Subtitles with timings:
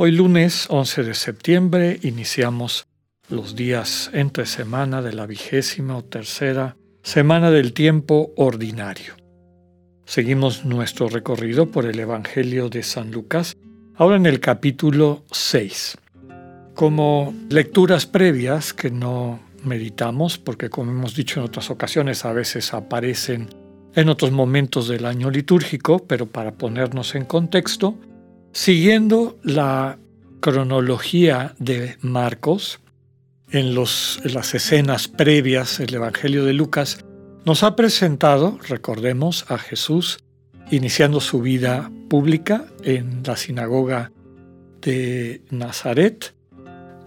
[0.00, 2.86] Hoy lunes 11 de septiembre iniciamos
[3.28, 9.14] los días entre semana de la vigésima o tercera semana del tiempo ordinario.
[10.04, 13.56] Seguimos nuestro recorrido por el Evangelio de San Lucas,
[13.96, 15.98] ahora en el capítulo 6.
[16.76, 22.72] Como lecturas previas que no meditamos, porque como hemos dicho en otras ocasiones, a veces
[22.72, 23.48] aparecen
[23.96, 27.96] en otros momentos del año litúrgico, pero para ponernos en contexto,
[28.58, 30.00] siguiendo la
[30.40, 32.80] cronología de Marcos,
[33.52, 37.04] en, los, las escenas previas del Evangelio de Lucas,
[37.44, 40.18] nos ha presentado, recordemos, a Jesús
[40.72, 44.10] iniciando su vida pública en la sinagoga
[44.82, 46.34] de Nazaret,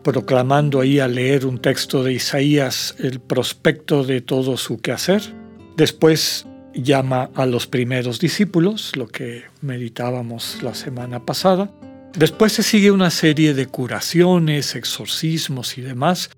[0.04, 5.22] proclamando ahí al leer un texto de Isaías el prospecto de todo su quehacer.
[5.76, 11.72] Después llama a los primeros discípulos, lo que meditábamos la semana pasada.
[12.18, 16.30] Después se sigue una serie de curaciones, exorcismos y demás,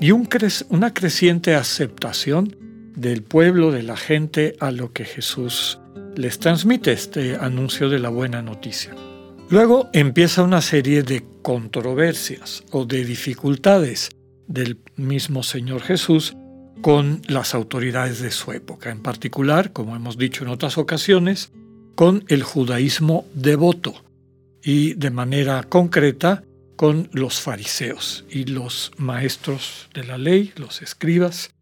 [0.00, 2.56] y una creciente aceptación
[2.96, 5.78] del pueblo, de la gente, a lo que Jesús
[6.16, 8.94] les transmite, este anuncio de la buena noticia.
[9.48, 14.10] Luego empieza una serie de controversias o de dificultades
[14.46, 16.34] del mismo Señor Jesús
[16.82, 21.52] con las autoridades de su época, en particular, como hemos dicho en otras ocasiones,
[21.94, 23.94] con el judaísmo devoto
[24.62, 26.44] y de manera concreta
[26.76, 31.52] con los fariseos y los maestros de la ley, los escribas,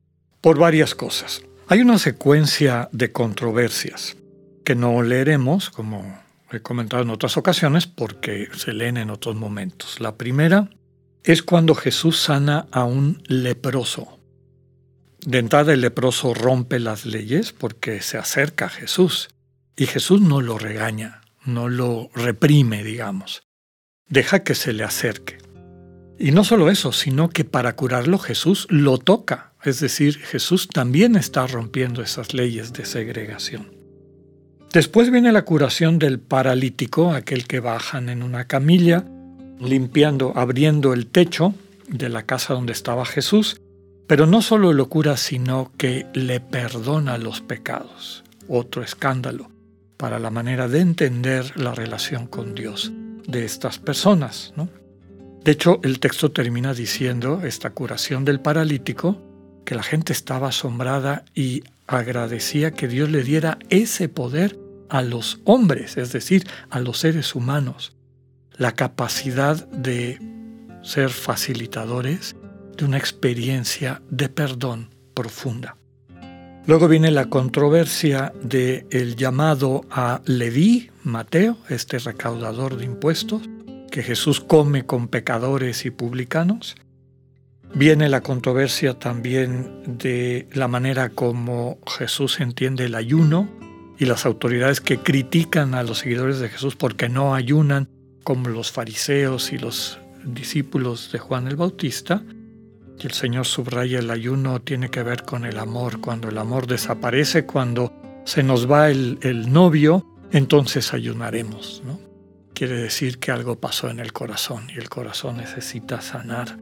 [0.41, 1.43] por varias cosas.
[1.69, 4.17] Hay una secuencia de controversias
[4.65, 6.19] que no leeremos, como
[6.51, 10.01] he comentado en otras ocasiones porque se leen en otros momentos.
[10.01, 10.71] La primera
[11.23, 14.20] es cuando Jesús sana a un leproso.
[15.27, 19.29] De entrada el leproso rompe las leyes porque se acerca a Jesús
[19.77, 23.43] y Jesús no lo regaña, no lo reprime, digamos.
[24.09, 25.39] Deja que se le acerque.
[26.19, 29.53] Y no solo eso, sino que para curarlo Jesús lo toca.
[29.63, 33.75] Es decir, Jesús también está rompiendo esas leyes de segregación.
[34.73, 39.05] Después viene la curación del paralítico, aquel que bajan en una camilla,
[39.61, 41.55] limpiando, abriendo el techo
[41.89, 43.60] de la casa donde estaba Jesús,
[44.11, 48.25] pero no solo lo cura, sino que le perdona los pecados.
[48.49, 49.53] Otro escándalo
[49.97, 52.91] para la manera de entender la relación con Dios
[53.29, 54.53] de estas personas.
[55.45, 59.17] De hecho, el texto termina diciendo, esta curación del paralítico,
[59.65, 65.39] que la gente estaba asombrada y agradecía que Dios le diera ese poder a los
[65.45, 67.97] hombres, es decir, a los seres humanos,
[68.57, 70.19] la capacidad de
[70.83, 72.35] ser facilitadores
[72.81, 75.77] de una experiencia de perdón profunda.
[76.67, 83.43] Luego viene la controversia del el llamado a Leví, Mateo, este recaudador de impuestos,
[83.91, 86.77] que Jesús come con pecadores y publicanos.
[87.75, 93.49] Viene la controversia también de la manera como Jesús entiende el ayuno
[93.99, 97.89] y las autoridades que critican a los seguidores de Jesús porque no ayunan
[98.25, 102.23] como los fariseos y los discípulos de Juan el Bautista.
[103.07, 106.01] El Señor subraya el ayuno tiene que ver con el amor.
[106.01, 107.93] Cuando el amor desaparece, cuando
[108.25, 111.83] se nos va el, el novio, entonces ayunaremos.
[111.85, 111.99] ¿no?
[112.55, 116.59] Quiere decir que algo pasó en el corazón y el corazón necesita sanar.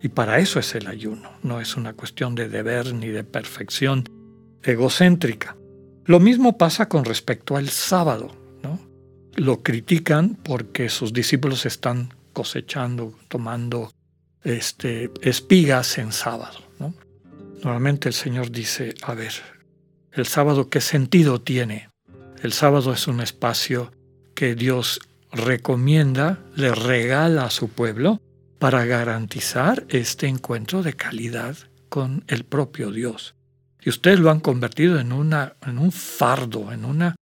[0.00, 4.04] Y para eso es el ayuno, no es una cuestión de deber ni de perfección
[4.62, 5.56] egocéntrica.
[6.04, 8.32] Lo mismo pasa con respecto al sábado.
[8.62, 8.80] ¿no?
[9.36, 13.92] Lo critican porque sus discípulos están cosechando, tomando
[14.44, 16.58] este, espigas en sábado.
[16.78, 16.94] ¿no?
[17.62, 19.32] Normalmente el Señor dice, a ver,
[20.12, 21.90] ¿el sábado qué sentido tiene?
[22.42, 23.92] El sábado es un espacio
[24.34, 25.00] que Dios
[25.30, 28.20] recomienda, le regala a su pueblo
[28.58, 31.56] para garantizar este encuentro de calidad
[31.88, 33.34] con el propio Dios.
[33.80, 37.16] Y ustedes lo han convertido en, una, en un fardo, en una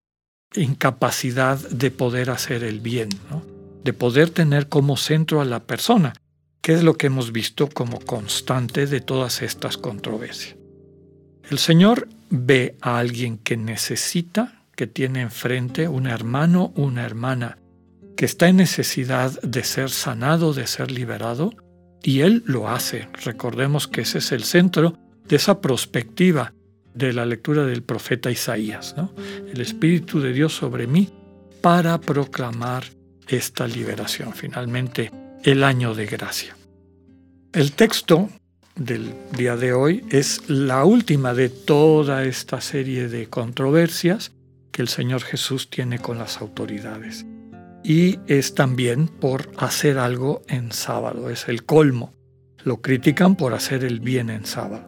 [0.55, 3.08] incapacidad de poder hacer el bien,
[3.82, 6.12] de poder tener como centro a la persona,
[6.61, 10.57] que es lo que hemos visto como constante de todas estas controversias.
[11.51, 17.59] El Señor ve a alguien que necesita que tiene enfrente un hermano, una hermana,
[18.17, 21.53] que está en necesidad de ser sanado, de ser liberado,
[22.03, 23.09] Y Él lo hace.
[23.25, 24.97] Recordemos que ese es el centro
[25.29, 26.55] de esa perspectiva
[26.95, 28.95] de la lectura del profeta Isaías.
[29.53, 31.11] El Espíritu de Dios sobre mí
[31.61, 32.85] para proclamar
[33.29, 34.33] esta liberación.
[34.33, 35.11] Finalmente,
[35.42, 36.56] el año de gracia.
[37.52, 38.28] El texto
[38.76, 44.32] del día de hoy es la última de toda esta serie de controversias
[44.70, 47.25] que el Señor Jesús tiene con las autoridades.
[47.82, 52.12] Y es también por hacer algo en sábado, es el colmo.
[52.62, 54.87] Lo critican por hacer el bien en sábado.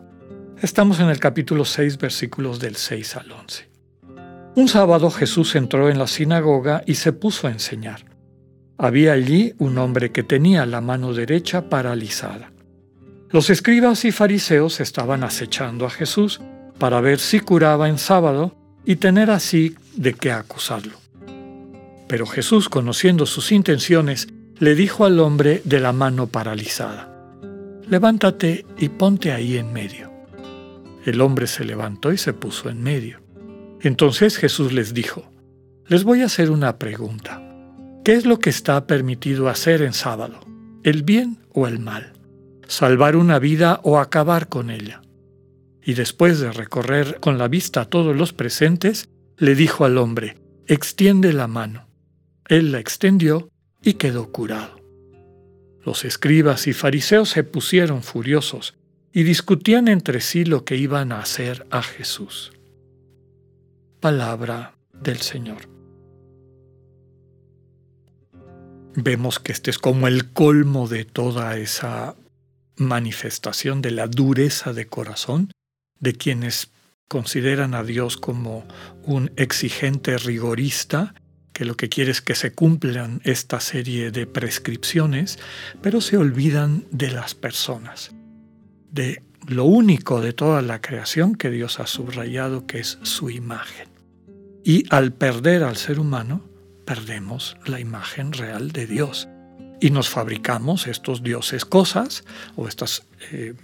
[0.60, 3.70] Estamos en el capítulo 6, versículos del 6 al 11.
[4.54, 8.11] Un sábado Jesús entró en la sinagoga y se puso a enseñar.
[8.78, 12.52] Había allí un hombre que tenía la mano derecha paralizada.
[13.30, 16.40] Los escribas y fariseos estaban acechando a Jesús
[16.78, 20.98] para ver si curaba en sábado y tener así de qué acusarlo.
[22.08, 24.28] Pero Jesús, conociendo sus intenciones,
[24.58, 27.08] le dijo al hombre de la mano paralizada,
[27.88, 30.10] Levántate y ponte ahí en medio.
[31.04, 33.20] El hombre se levantó y se puso en medio.
[33.80, 35.24] Entonces Jesús les dijo,
[35.86, 37.51] Les voy a hacer una pregunta.
[38.04, 40.40] ¿Qué es lo que está permitido hacer en sábado?
[40.82, 42.14] ¿El bien o el mal?
[42.66, 45.02] ¿Salvar una vida o acabar con ella?
[45.84, 50.36] Y después de recorrer con la vista a todos los presentes, le dijo al hombre,
[50.66, 51.86] extiende la mano.
[52.48, 53.50] Él la extendió
[53.80, 54.80] y quedó curado.
[55.84, 58.74] Los escribas y fariseos se pusieron furiosos
[59.12, 62.52] y discutían entre sí lo que iban a hacer a Jesús.
[64.00, 65.71] Palabra del Señor.
[68.94, 72.14] Vemos que este es como el colmo de toda esa
[72.76, 75.50] manifestación de la dureza de corazón
[76.00, 76.70] de quienes
[77.08, 78.66] consideran a Dios como
[79.04, 81.14] un exigente rigorista,
[81.52, 85.38] que lo que quiere es que se cumplan esta serie de prescripciones,
[85.80, 88.12] pero se olvidan de las personas,
[88.90, 93.88] de lo único de toda la creación que Dios ha subrayado, que es su imagen.
[94.64, 96.42] Y al perder al ser humano,
[96.84, 99.28] perdemos la imagen real de Dios.
[99.80, 102.24] Y nos fabricamos estos dioses cosas
[102.56, 103.54] o estas eh,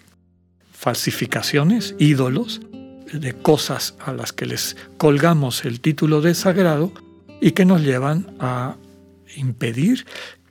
[0.73, 2.61] falsificaciones, ídolos,
[3.13, 6.93] de cosas a las que les colgamos el título de sagrado
[7.41, 8.77] y que nos llevan a
[9.37, 10.07] impedir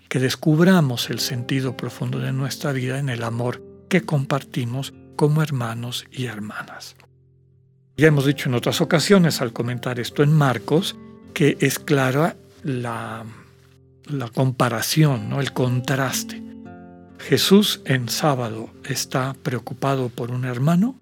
[0.10, 6.06] que descubramos el sentido profundo de nuestra vida en el amor que compartimos como hermanos
[6.12, 6.96] y hermanas.
[7.98, 10.96] Ya hemos dicho en otras ocasiones al comentar esto en Marcos
[11.34, 12.36] que es clara
[12.68, 13.26] la,
[14.34, 15.40] comparación, ¿no?
[15.40, 16.48] el contraste
[17.20, 20.96] Jesús en sábado está preocupado por un hermano,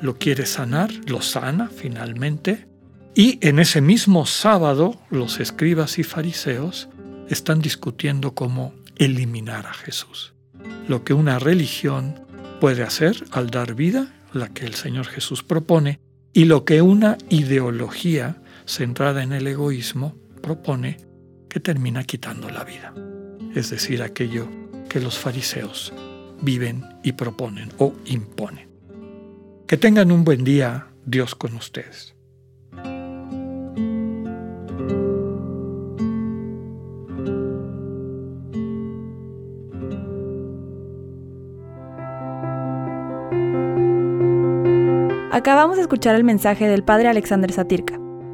[0.00, 2.66] lo quiere sanar, lo sana finalmente,
[3.14, 6.88] y en ese mismo sábado los escribas y fariseos
[7.28, 10.34] están discutiendo cómo eliminar a Jesús.
[10.88, 12.20] Lo que una religión
[12.60, 16.00] puede hacer al dar vida, la que el Señor Jesús propone,
[16.32, 18.36] y lo que una ideología
[18.66, 20.98] centrada en el egoísmo propone,
[21.52, 22.94] que termina quitando la vida.
[23.54, 24.48] Es decir, aquello
[24.88, 25.92] que los fariseos
[26.40, 28.70] viven y proponen o imponen.
[29.66, 32.14] Que tengan un buen día, Dios con ustedes.
[45.30, 48.01] Acabamos de escuchar el mensaje del Padre Alexander Satirka.